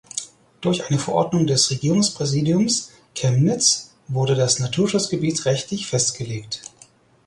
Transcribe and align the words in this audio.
Durch 0.61 0.89
eine 0.89 0.97
Verordnung 0.97 1.45
des 1.45 1.69
Regierungspräsidiums 1.69 2.89
Chemnitz 3.13 3.93
wurde 4.07 4.33
das 4.33 4.57
Naturschutzgebiet 4.57 5.45
rechtlich 5.45 5.85
festgelegt. 5.85 6.63